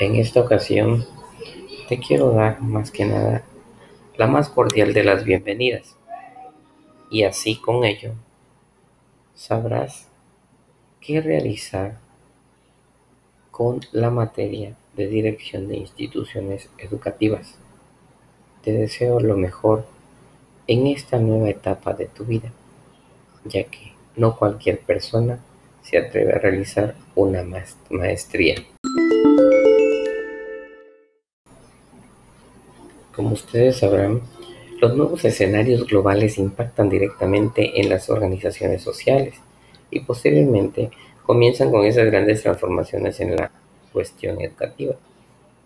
En 0.00 0.16
esta 0.16 0.40
ocasión 0.40 1.06
te 1.88 2.00
quiero 2.00 2.32
dar 2.32 2.60
más 2.60 2.90
que 2.90 3.04
nada 3.04 3.44
la 4.16 4.26
más 4.26 4.48
cordial 4.48 4.92
de 4.92 5.04
las 5.04 5.22
bienvenidas 5.22 5.96
y 7.08 7.22
así 7.22 7.54
con 7.54 7.84
ello 7.84 8.14
sabrás 9.36 10.08
qué 11.00 11.20
realizar 11.20 11.98
con 13.52 13.78
la 13.92 14.10
materia 14.10 14.74
de 14.96 15.06
dirección 15.06 15.68
de 15.68 15.76
instituciones 15.76 16.68
educativas. 16.78 17.58
Te 18.64 18.72
deseo 18.72 19.20
lo 19.20 19.36
mejor 19.36 19.86
en 20.66 20.88
esta 20.88 21.20
nueva 21.20 21.48
etapa 21.48 21.92
de 21.92 22.06
tu 22.06 22.24
vida, 22.24 22.50
ya 23.44 23.62
que 23.62 23.92
no 24.16 24.36
cualquier 24.36 24.80
persona 24.80 25.38
se 25.82 25.98
atreve 25.98 26.32
a 26.32 26.38
realizar 26.38 26.94
una 27.14 27.42
maestría. 27.90 28.56
Como 33.14 33.32
ustedes 33.32 33.78
sabrán, 33.78 34.22
los 34.80 34.96
nuevos 34.96 35.24
escenarios 35.24 35.86
globales 35.86 36.38
impactan 36.38 36.88
directamente 36.88 37.80
en 37.80 37.88
las 37.88 38.08
organizaciones 38.08 38.82
sociales 38.82 39.34
y 39.90 40.00
posteriormente 40.00 40.90
comienzan 41.26 41.70
con 41.70 41.84
esas 41.84 42.06
grandes 42.06 42.42
transformaciones 42.42 43.18
en 43.20 43.36
la 43.36 43.50
cuestión 43.92 44.40
educativa. 44.40 44.94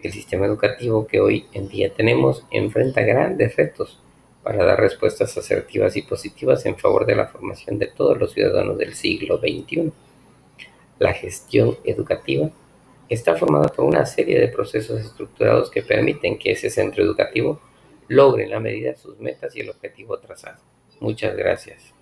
El 0.02 0.12
sistema 0.12 0.46
educativo 0.46 1.06
que 1.06 1.20
hoy 1.20 1.46
en 1.52 1.68
día 1.68 1.92
tenemos 1.92 2.46
enfrenta 2.50 3.02
grandes 3.02 3.54
retos 3.56 4.00
para 4.42 4.64
dar 4.64 4.80
respuestas 4.80 5.36
asertivas 5.36 5.96
y 5.96 6.02
positivas 6.02 6.64
en 6.66 6.76
favor 6.76 7.06
de 7.06 7.16
la 7.16 7.26
formación 7.26 7.78
de 7.78 7.86
todos 7.86 8.18
los 8.18 8.32
ciudadanos 8.32 8.78
del 8.78 8.94
siglo 8.94 9.38
XXI. 9.38 9.92
La 10.98 11.12
gestión 11.12 11.76
educativa 11.84 12.50
está 13.08 13.36
formada 13.36 13.68
por 13.68 13.84
una 13.84 14.06
serie 14.06 14.38
de 14.38 14.48
procesos 14.48 15.00
estructurados 15.00 15.70
que 15.70 15.82
permiten 15.82 16.38
que 16.38 16.52
ese 16.52 16.70
centro 16.70 17.02
educativo 17.02 17.60
logre 18.08 18.44
en 18.44 18.50
la 18.50 18.60
medida 18.60 18.94
sus 18.94 19.18
metas 19.18 19.54
y 19.56 19.60
el 19.60 19.70
objetivo 19.70 20.18
trazado. 20.18 20.62
Muchas 21.00 21.36
gracias. 21.36 21.92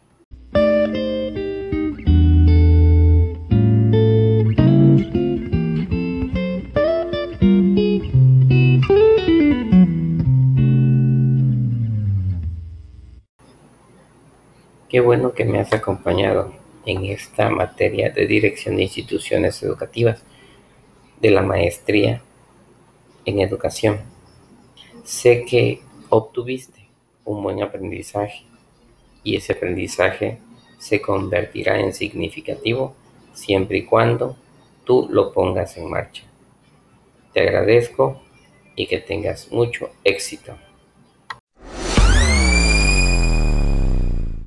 Qué 14.88 15.00
bueno 15.00 15.32
que 15.32 15.46
me 15.46 15.58
has 15.58 15.72
acompañado 15.72 16.52
en 16.84 17.06
esta 17.06 17.48
materia 17.48 18.10
de 18.10 18.26
dirección 18.26 18.76
de 18.76 18.82
instituciones 18.82 19.62
educativas 19.62 20.22
de 21.22 21.30
la 21.30 21.42
maestría 21.42 22.20
en 23.24 23.38
educación. 23.38 24.00
Sé 25.04 25.44
que 25.44 25.80
obtuviste 26.08 26.88
un 27.24 27.42
buen 27.44 27.62
aprendizaje 27.62 28.44
y 29.22 29.36
ese 29.36 29.52
aprendizaje 29.52 30.38
se 30.78 31.00
convertirá 31.00 31.78
en 31.78 31.92
significativo 31.92 32.94
siempre 33.32 33.78
y 33.78 33.84
cuando 33.84 34.36
tú 34.84 35.06
lo 35.10 35.32
pongas 35.32 35.76
en 35.76 35.88
marcha. 35.88 36.24
Te 37.32 37.40
agradezco 37.40 38.20
y 38.74 38.88
que 38.88 38.98
tengas 38.98 39.50
mucho 39.52 39.90
éxito. 40.02 40.56